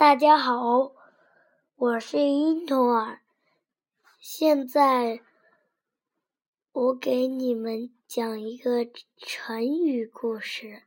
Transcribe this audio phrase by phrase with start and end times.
[0.00, 0.92] 大家好，
[1.76, 3.20] 我是婴童儿。
[4.18, 5.20] 现在
[6.72, 10.82] 我给你们讲一个成语故事。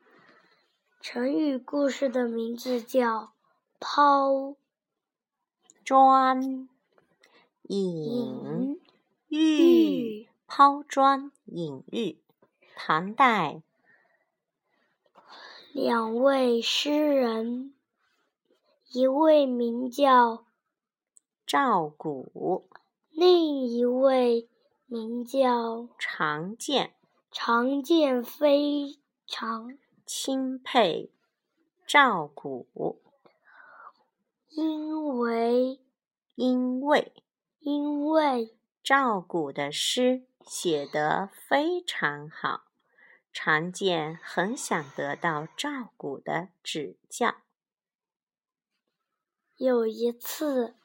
[0.99, 3.33] 成语故事的名字叫
[3.79, 4.55] “抛
[5.83, 6.67] 砖
[7.61, 8.81] 引
[9.27, 10.27] 玉”。
[10.49, 12.17] 抛砖引玉，
[12.75, 13.61] 唐代
[15.71, 17.75] 两位诗人。
[18.95, 20.45] 一位名叫
[21.47, 22.69] 赵古，
[23.09, 24.47] 另一位
[24.85, 26.93] 名叫常见。
[27.31, 31.11] 常见非常钦佩
[31.87, 33.01] 赵古，
[34.49, 35.79] 因为
[36.35, 37.11] 因为
[37.61, 42.65] 因为赵古的诗写得非常好，
[43.31, 47.37] 常见很想得到赵古的指教。
[49.57, 50.75] 有一次，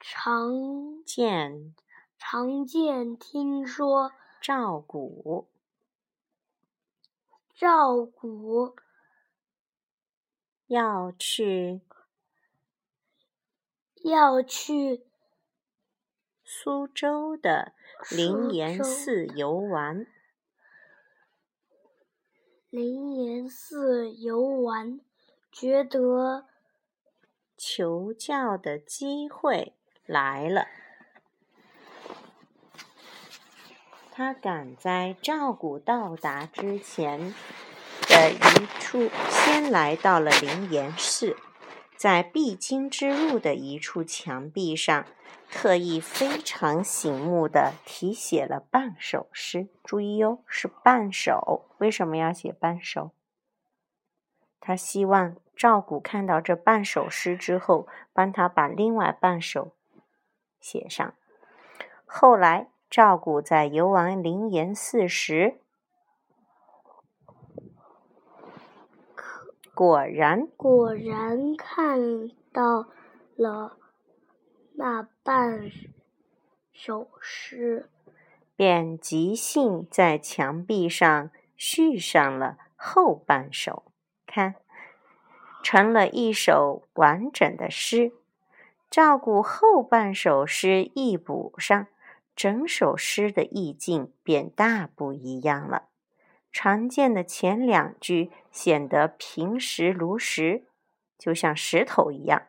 [0.00, 1.74] 常见
[2.16, 5.46] 常见听说赵古
[7.54, 8.74] 赵古
[10.66, 11.82] 要去
[14.02, 15.06] 要去
[16.42, 17.74] 苏州的
[18.10, 20.06] 灵岩寺游玩，
[22.70, 25.00] 灵岩寺游玩，
[25.52, 26.46] 觉得。
[27.60, 29.74] 求教的机会
[30.06, 30.68] 来了，
[34.12, 37.34] 他赶在赵古到达之前
[38.02, 41.36] 的一处，先来到了灵岩寺，
[41.96, 45.04] 在必经之路的一处墙壁上，
[45.50, 49.66] 特意非常醒目的题写了半首诗。
[49.82, 51.68] 注意哟，是半首。
[51.78, 53.10] 为什么要写半首？
[54.60, 55.34] 他希望。
[55.58, 59.72] 赵古看到这半首诗之后，帮他把另外半首
[60.60, 61.14] 写上。
[62.06, 65.58] 后来，赵古在游玩灵岩寺时，
[69.74, 72.86] 果然果然看到
[73.34, 73.76] 了
[74.74, 75.68] 那半
[76.72, 77.90] 首诗，
[78.54, 83.82] 便即兴在墙壁上续上了后半首。
[84.24, 84.54] 看。
[85.62, 88.12] 成了一首完整的诗。
[88.90, 91.86] 照顾后半首诗一补上，
[92.34, 95.84] 整首诗的意境便大不一样了。
[96.50, 100.64] 常见的前两句显得平实如石，
[101.18, 102.44] 就像石头一样；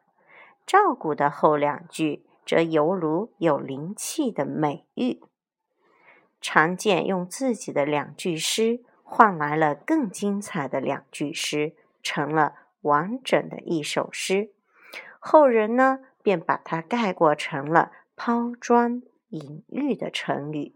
[0.65, 5.19] 照顾的后两句则犹如有灵气的美玉。
[6.39, 12.55] 常见用自己的两句诗换来了更精彩的两句诗，成了。
[12.81, 14.51] 完整的一首诗，
[15.19, 20.73] 后人呢便把它概括成了“抛砖引玉”的成语，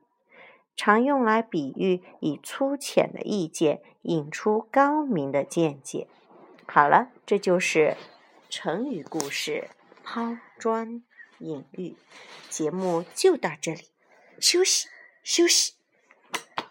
[0.75, 6.07] 常用来比喻以粗浅的意见引出高明的见解。
[6.65, 7.95] 好了，这就是
[8.49, 9.69] 成语故事
[10.03, 11.03] “抛砖
[11.39, 11.95] 引玉”。
[12.49, 13.89] 节目就到这里，
[14.39, 14.87] 休息
[15.23, 15.73] 休息。